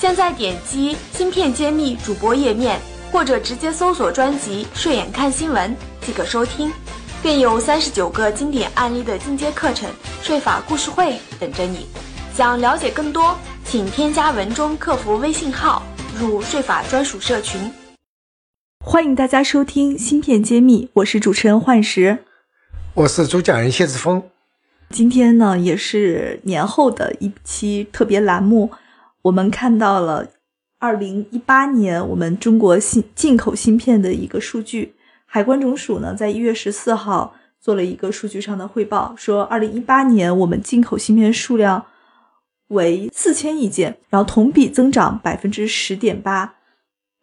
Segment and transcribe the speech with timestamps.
[0.00, 2.80] 现在点击“芯片揭秘”主播页面，
[3.12, 6.72] 或者直接搜索专辑“睡眼看新闻”即可收听，
[7.22, 9.86] 更有三十九个经典案例的进阶课程
[10.22, 11.86] 税法故事会等着你。
[12.32, 15.82] 想了解更多，请添加文中客服微信号
[16.18, 17.70] 入税法专属社群。
[18.82, 22.24] 欢迎大家收听《芯片揭秘》，我是主持人幻石，
[22.94, 24.22] 我是主讲人谢志峰。
[24.88, 28.70] 今天呢，也是年后的一期特别栏目。
[29.22, 30.28] 我们看到了
[30.78, 34.94] 二零一八年我们中国芯进口芯片的一个数据，
[35.26, 41.84] 海关总署呢在一月十四号做了一个数据上的汇报，说二零一八年我们进口芯片数量
[42.68, 46.54] 为四千亿件，然后同比增长百分之十点八，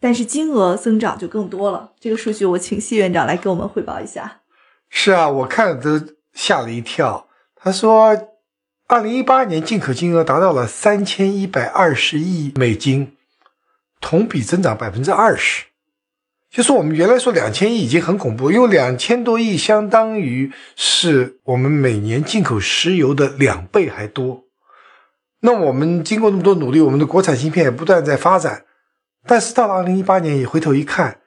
[0.00, 1.92] 但是金额增长就更多了。
[2.00, 4.40] 这个数据我请谢院长来给我们汇报一下。
[4.88, 6.00] 是啊，我看了都
[6.32, 7.28] 吓了一跳。
[7.54, 8.33] 他说。
[8.86, 13.16] 二零一八年进口金额达到了三千一百二十亿美金，
[13.98, 15.64] 同比增长百分之二十。
[16.50, 24.44] 就是我们原来说两千亿已经很恐怖，因为两千多亿相当于是我们每年进口石油的两倍还多。
[25.40, 28.66] 那我们经过那么多努力，我们的国产芯片也不断在发展，
[29.26, 31.20] 但是到了二零一八年，一回头一看，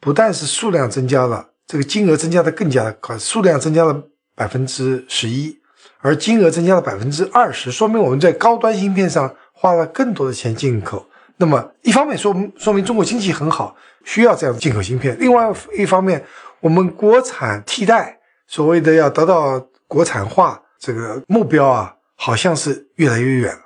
[0.00, 5.60] 不但是数量增加了，这个金额增加的更加的快，数量增加了百分之十一。
[6.00, 11.06] 而金额增加了百分之二十，说明我们在高端芯片上花了更多的钱进口。
[11.36, 16.24] 那么，一方面说说明中国经济很好，需要这样的进口芯片；另外一方面，
[16.60, 23.60] 我们国产替代所谓的要得到国产化这个目标啊，好像是越来越远了。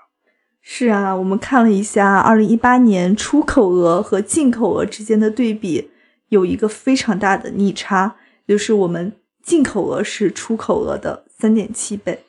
[0.62, 5.91] 是啊，我们看了一下二零一八年出口额和进口额之间的对比，
[6.28, 8.16] 有一个非常大的逆差，
[8.47, 12.25] 就是我们进口额是出口额的三点七倍。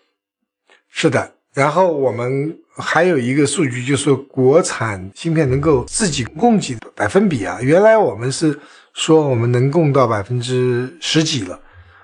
[0.88, 7.58] 是的，然后我们还有一个数据，就是国产芯片能够自己供给的百分比啊。
[7.62, 8.60] 原来我们是
[8.94, 11.60] 说我们能供到百分之十几了，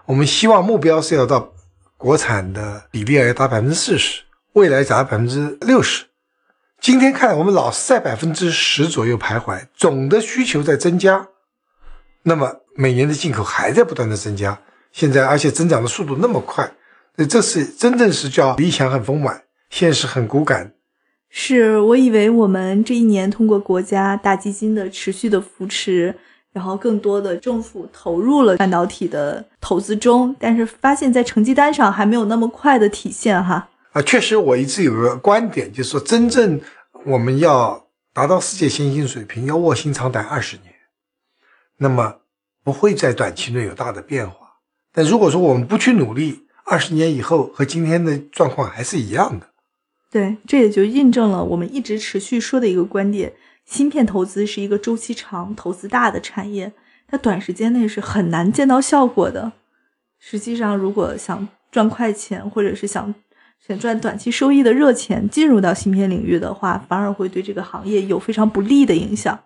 [0.05, 1.53] 我们希望目标是要到
[1.97, 4.23] 国产的比例要达百分之四十，
[4.53, 6.05] 未来达百分之六十。
[6.81, 11.27] 今天看来我们老是在百分之十左右徘徊，总的需求在增加，
[12.23, 14.59] 那么每年的进口还在不断的增加，
[14.91, 16.71] 现在而且增长的速度那么快。
[17.17, 20.73] 那这是真正是叫理想很丰满，现实很骨感。
[21.29, 26.15] 是我以为我们这一年通过国家大基金的持续的扶持，
[26.53, 33.67] 然后更多的政府投入了半导体的投资中，但是发现，在成绩单上还没有那么快的体现哈。
[33.91, 36.59] 啊，确实，我一直有个观点，就是说，真正
[37.05, 40.73] 我们要达到世界先进水平，要卧薪尝胆二十年，
[41.77, 42.19] 那么
[42.63, 44.35] 不会在短期内有大的变化。
[44.93, 49.49] 但如果说我们不去努力，二十年以后和今天的状况还是一样的，
[50.11, 53.33] 对，这也就印证了我们一直持续说的一个观点：
[53.65, 56.73] 芯片投资是一个周期长、投资大的产业，
[57.07, 59.51] 它短时间内是很难见到效果的。
[60.17, 63.13] 实际上，如果想赚快钱，或者是想
[63.67, 69.39] 想赚短期收益的热钱，进入到芯片领域的话，反而会对这个行业有非常不利的影响。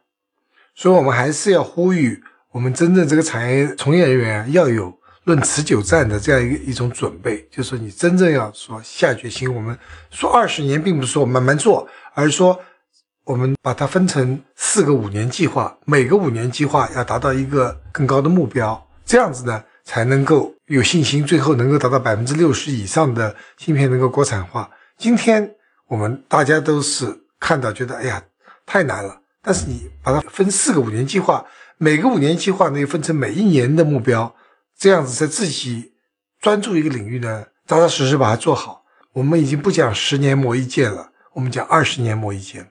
[0.74, 4.99] 所以，我们还是要呼吁我们真正这个产业从业人员要有。
[5.26, 9.54] 论持久战的这样一个一种准备，就是说你真正要说下决心。
[9.54, 9.78] 我们
[10.10, 12.60] 说二十年，并不是说慢慢做，而是说
[13.26, 24.70] 我们把它分成四个五年计划，每个五年计划要达到一个更高的目标，这样子呢才能够有信心，最后能够达到百分之六十以上的芯片能够国产化。
[24.98, 25.56] 今天
[25.88, 27.06] 我们大家都是
[27.40, 28.24] 看到觉得哎呀
[28.66, 31.46] 太难了，但是你把它分四个五年计划，
[31.78, 34.34] 每个五年计划呢又分成每一年的目标。
[34.80, 35.92] 这样子在自己
[36.40, 38.86] 专注一个领域呢，扎扎实实把它做好。
[39.12, 42.68] 我们已经不讲十年磨一剑了，我们讲二十年磨一剑了。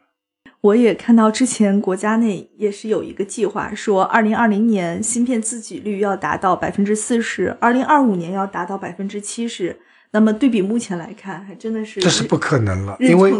[0.63, 9.79] 我也看到之前国家内也是有一个计划，说二零二零年芯片自给率要达到百分之四十，二零二五年要达到百分之七十。
[10.13, 13.31] 那么对比目前来看，还真的是这是不可能了，因为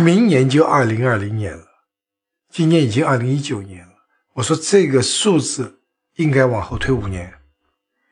[0.00, 1.64] 明年就二零二零年了，
[2.48, 3.92] 今年已经二零一九年了。
[4.34, 5.80] 我说这个数字
[6.14, 7.34] 应该往后推五年。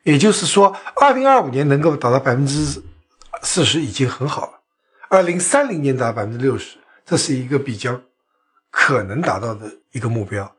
[0.02, 2.82] 也就是说，二零二五年能够达到百分之
[3.42, 4.60] 四十已经很好了。
[5.08, 8.00] 二零三零年达到百分之六十，这是一个比较
[8.70, 10.50] 可能达到的一个目标。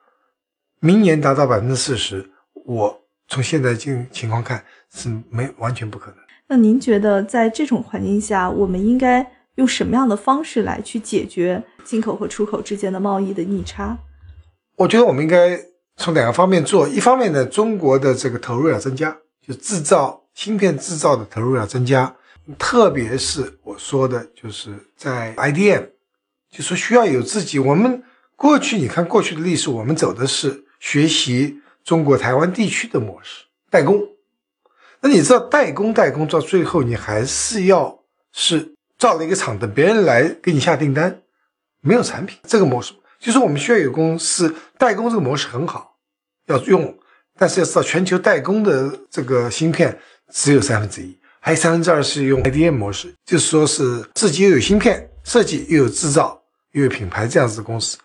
[0.80, 2.32] 明年达到百分之四十，
[2.66, 6.18] 我从现在情情况看是没完全不可能。
[6.48, 13.98] 那您觉得在这种环境下，我们应该用什么样的方式来去解决进口和出口之间的贸易的逆差？
[14.76, 15.60] 我觉得我们应该
[15.96, 16.88] 从两个方面做。
[16.88, 19.16] 一方面呢，中国的这个投入要增加，
[19.46, 22.16] 就制造芯片制造的投入要增加，
[22.58, 25.88] 特别是我说的，就是在 IDM，
[26.50, 27.60] 就说需要有自己。
[27.60, 28.04] 我们
[28.36, 34.02] 过去你看过去的历史，我们走的是学习中国台湾地区的模式，代工。
[35.02, 41.22] 那你知道代工代工到最后，你还是要是造了一个厂，等别人来给你下订单，
[41.82, 45.98] 没有产品这个模式，就是我们需要有公司代工这个模式很好，
[46.46, 46.98] 要用，
[47.38, 49.98] 但是要知道全球代工的这个芯片
[50.32, 56.42] 只有三分之一，还有三分之二是用 IDM 模式，就是说是自己又有芯片设计，又有制造，
[56.72, 57.98] 又有品牌这样子的公司。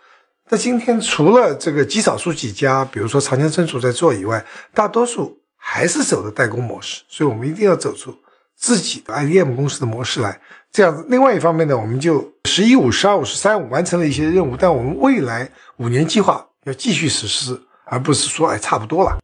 [0.49, 4.45] 那今天除了这个极少数几家，比如说长江存储在做以外，
[4.75, 5.41] 大多数。
[5.69, 8.15] 还是走的代工模式，所以我们一定要走出
[8.55, 10.41] 自己的 IDM 公司的模式来。
[10.71, 19.19] 这样子，另外一方面呢，我们就十一五、十二五、十三五完成了一些任务，但我们未来五年计划要继续实施，而不是说哎差不多了。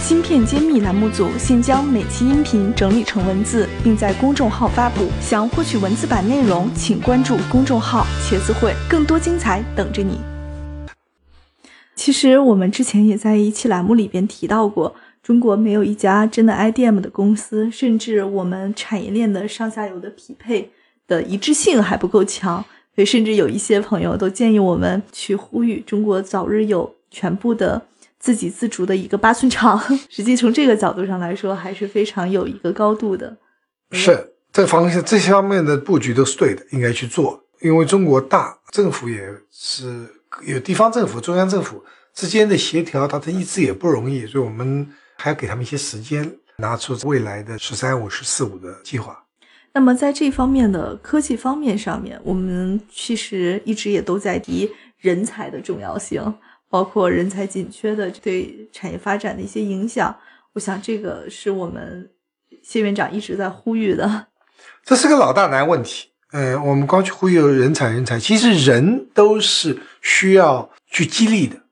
[0.00, 5.08] 芯片揭秘栏目组现将每期音频整理成文字，并在公众号发布。
[5.20, 10.20] 想获取文字版内容，请关注公众号“茄子会”，更多精彩等着你。
[11.94, 14.94] 其实我们之前也在一期栏目里边提到过。
[15.22, 20.70] 中国没有一家真的 IDM 的公司，甚至我们产业链的上下游的匹配
[21.08, 22.64] 的一致性还不够强，
[22.94, 27.80] 所以甚至有一些朋友都建议我们去呼吁中国早日有全部的
[28.18, 29.80] 自给自足的一个八寸厂。
[30.10, 33.36] 实际从这个角度上来说，还是非常有一个高度的。
[33.92, 37.42] 是这方向这些方面的布局都是对的，应该去做。
[37.62, 40.06] 因为中国大，政府也是
[40.46, 41.82] 有地方政府、中央政府
[42.12, 44.86] 之间的协调达成一致也不容易，所以我们。
[45.18, 49.24] 还要给他们一些时间，拿出未来的“十三五”“十四五”的计划。
[49.72, 56.22] 那么，在这方面的科技方面上面，我们其实一直也都在提人才的重要性，
[56.68, 60.16] 包括人才紧缺的对产业发展的一些影响。
[60.52, 62.10] 我想，这个是我们
[62.62, 64.26] 谢院长一直在呼吁的。
[64.84, 66.10] 这是个老大难问题。
[66.32, 71.62] 嗯，我们光去忽悠人才，人才其实人都是需要去激励的。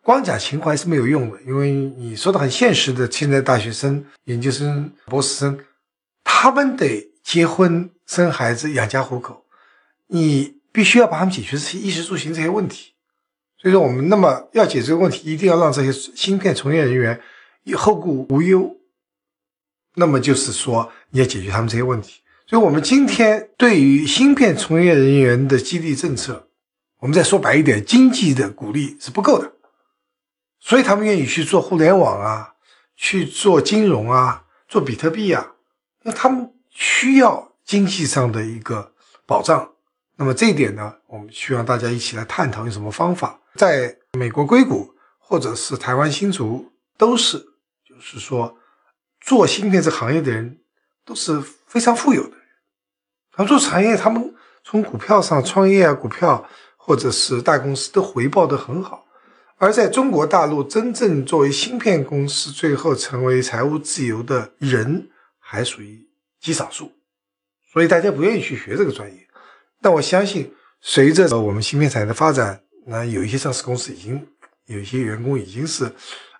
[0.00, 5.58] 光讲情怀是没有用的，因为你说的很现实的，现在大学生、研究生、博士生，
[6.24, 9.44] 他们得结婚、生孩子、养家糊口，
[10.08, 12.91] 你必须要把他们解决这些衣食住行这些问题。
[13.62, 17.20] 所以说，我们那么要解决这个问题，一定要让这些芯片从业人员
[17.62, 18.76] 以后顾无忧。
[19.94, 22.22] 那么就是说，你要解决他们这些问题。
[22.48, 26.48] 所以我们今天对于芯片从业人员的激励政策，
[26.98, 29.52] 我们再说白一点，经济的鼓励是不够的。
[30.58, 32.54] 所以他们愿意去做互联网啊，
[32.96, 35.52] 去做金融啊，做比特币啊，
[36.02, 38.92] 那他们需要经济上的一个
[39.24, 39.71] 保障。
[40.16, 43.40] 那么这一点呢，我们希望大家一起来探讨用什么方法。
[43.56, 47.38] 在美国硅谷或者是台湾新竹，都是
[47.84, 48.56] 就是说
[49.20, 50.60] 做芯片这行业的人
[51.04, 52.38] 都是非常富有的人。
[53.32, 59.06] 他们做产业，他们从股票上创业啊，股票或者是大公司都回报的很好。
[59.56, 65.08] 而在中国大陆，真正作为芯片公司最后成为财务自由的人，
[65.38, 66.08] 还属于
[66.40, 66.90] 极少数，
[67.72, 69.28] 所以大家不愿意去学这个专业。
[69.82, 74.24] 但我相信，随着我们芯片产业的发展，那有一些上市公司已经
[74.66, 75.90] 有一些员工已经是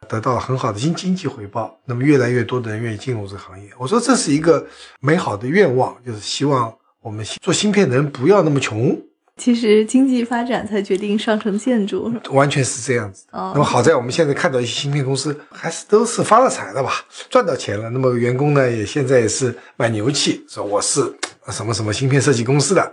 [0.09, 3.69] 得到了很好的经经济回报，那么越来越多的人愿意进入这个行业。
[3.77, 4.65] 我说这是一个
[5.01, 8.97] 美好的愿望，就是希望我们做芯片的人不要那么穷。
[9.39, 13.25] 其实经济发展才决定上层建筑，完全是这样子。
[13.31, 16.93] 哦那么好在我们现在看到一些芯片公司还是都是发了财了吧，
[17.31, 17.89] 赚到钱了。
[17.91, 21.01] 那么员工呢也现在也是蛮牛气，说我是
[21.49, 22.93] 什么什么芯片设计公司的，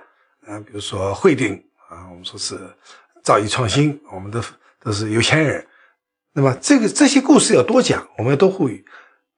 [0.49, 2.57] 啊，比如说汇顶啊，我们说是
[3.23, 4.41] 造诣创新，我们都
[4.81, 5.65] 都是有钱人。
[6.33, 8.83] 那么这个这些故事要多讲，我们要多呼吁，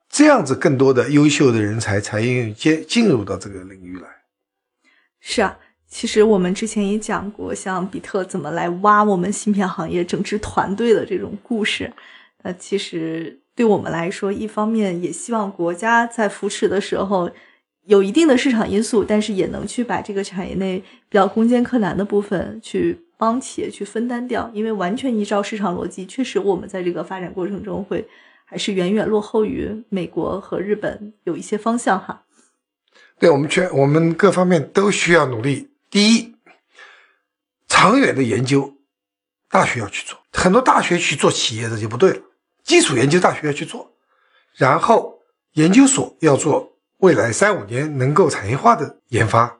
[0.10, 4.08] 这样子更多的优秀的人才才愿意进进入到这个领域来。
[5.20, 5.58] 是啊。
[5.94, 11.91] 其实我们之前也讲过，像比特怎么来挖我们芯片行业整支团队的这种故事。
[12.44, 17.30] 呃，其实对我们来说，一方面也希望国家在扶持的时候
[17.86, 24.50] 有一定的市场因素，但是也能去把这个产业内比较攻坚克难的部分去帮企业去分担掉。
[24.54, 28.08] 因为完全依照市场逻辑，确实我们在这个发展过程中会
[28.46, 32.24] 还是远远落后于美国和日本有一些方向哈。
[33.20, 35.70] 对我们全我们各方面都需要努力。
[35.90, 36.36] 第一，
[37.68, 38.76] 长远的研究
[39.50, 42.22] 大学要去做，很多大学去做企业的就不对了。
[42.64, 43.92] 基础研究大学要去做，
[44.56, 45.20] 然后
[45.54, 46.71] 研究所要做
[47.01, 49.60] 未来三五年能够产业化的研发，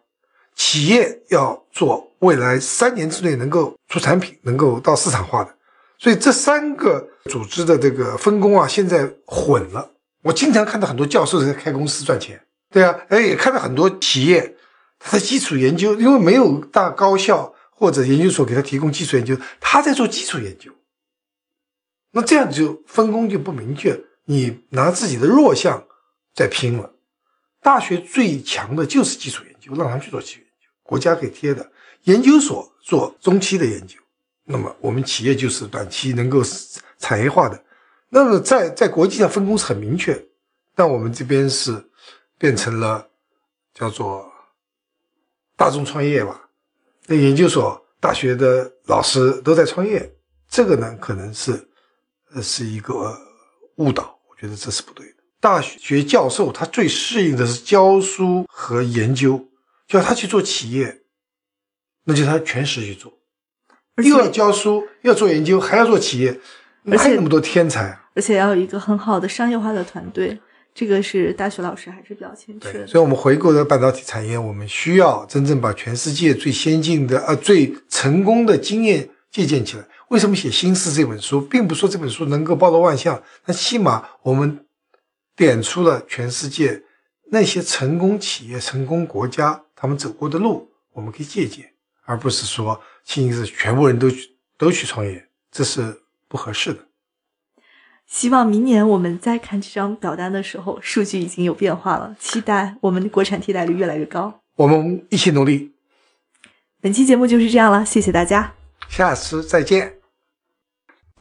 [0.56, 5.56] 企业要做未来三年之内能够出产品、能够到市场化的。
[5.98, 9.92] 所以这三个组织的这个分工啊，现在混了。
[10.22, 14.56] 我经常看到很多教授在开公司赚钱，对啊，哎，也看到很多企业，
[15.00, 20.72] 他的基础研究因为没有大高校或者研究所给他提供基础研究，他在做基础研究。
[22.12, 25.86] 那这样就分工就不明确，你拿自己的弱项
[26.36, 26.92] 在拼了。
[27.62, 31.72] 大学最强的就是基础研究，让他去做基础研究，国家给贴的。
[32.04, 34.00] 研究所做中期的研究，
[34.44, 36.42] 那么我们企业就是短期能够
[36.98, 37.64] 产业化的。
[38.10, 40.20] 那么在在国际上分工是很明确，
[40.74, 41.72] 但我们这边是
[42.40, 43.08] 变成了
[43.76, 44.30] 叫做
[45.56, 46.50] 大众创业吧。
[47.06, 50.12] 那研究所、大学的老师都在创业，
[50.50, 51.70] 这个呢可能是
[52.34, 53.16] 呃是一个
[53.76, 55.21] 误导，我觉得这是不对的。
[55.42, 59.48] 大学教授他最适应的是教书和研究，
[59.88, 61.00] 叫他去做企业，
[62.06, 63.12] 那就他全时去做，
[63.98, 66.40] 又要教书，又要做研究，还要做企业，
[66.84, 68.10] 哪有那么多天才啊？
[68.14, 70.40] 而且要有一个很好的商业化的团队，
[70.76, 72.86] 这个是大学老师还是比较欠缺的。
[72.86, 79.84] 所以，我们回顾的半导体产业，我们需要真正把全世界最先进的、呃最成功的经验借鉴起来。
[80.10, 84.66] 为什么写《新事》这本书，并不说这本书能够包罗万象，但起码我们
[85.42, 86.84] 点出了全世界
[87.32, 96.86] 那些成功企业、成功国家他们走过的路，我们可以借鉴，而不是说轻易是全部人都去都去创业，这是不合适的。
[98.06, 102.16] 希望明年我们再看这张表单的时候，数据已经有变化了。
[102.20, 104.42] 期待我们的国产替代率越来越高。
[104.58, 105.72] 我们一起努力。
[106.80, 108.54] 本期节目就是这样了，谢谢大家，
[108.88, 110.01] 下次再见。